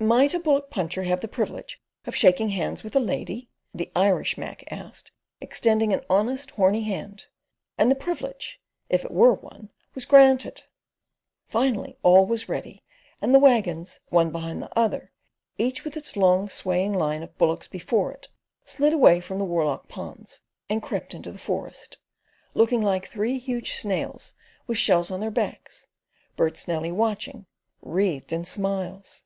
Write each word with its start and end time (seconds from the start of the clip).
"Might 0.00 0.34
a 0.34 0.40
bullock 0.40 0.68
puncher 0.68 1.04
have 1.04 1.20
the 1.20 1.28
privilege 1.28 1.80
of 2.06 2.16
shaking 2.16 2.50
hands 2.50 2.82
with 2.82 2.94
a 2.96 3.00
lady?" 3.00 3.48
the 3.72 3.90
Irish 3.94 4.36
Mac 4.36 4.62
asked, 4.70 5.10
extending 5.40 5.92
an 5.92 6.02
honest, 6.10 6.50
horny 6.50 6.82
hand; 6.82 7.28
and 7.78 7.88
the 7.90 7.94
privilege, 7.94 8.60
if 8.90 9.04
it 9.04 9.12
were 9.12 9.32
one, 9.32 9.70
was 9.94 10.04
granted. 10.04 10.64
Finally 11.46 11.96
all 12.02 12.26
was 12.26 12.48
ready, 12.48 12.82
and 13.22 13.32
the 13.34 13.38
waggons, 13.38 14.00
one 14.08 14.30
behind 14.30 14.60
the 14.60 14.76
other, 14.76 15.12
each 15.56 15.82
with 15.84 15.96
its 15.96 16.16
long 16.16 16.48
swaying 16.50 16.92
line 16.92 17.22
of 17.22 17.38
bullocks 17.38 17.68
before 17.68 18.12
it, 18.12 18.28
slid 18.64 18.92
away 18.92 19.20
from 19.20 19.38
the 19.38 19.46
Warloch 19.46 19.88
Ponds 19.88 20.42
and 20.68 20.82
crept 20.82 21.14
into 21.14 21.30
the 21.30 21.38
forest, 21.38 21.96
looking 22.54 22.82
like 22.82 23.06
three 23.06 23.38
huge 23.38 23.72
snails 23.72 24.34
with 24.66 24.76
shells 24.76 25.12
on 25.12 25.20
their 25.20 25.30
backs, 25.30 25.86
Bertie's 26.34 26.68
Nellie 26.68 26.92
watching, 26.92 27.46
wreathed 27.80 28.32
in 28.32 28.44
smiles. 28.44 29.22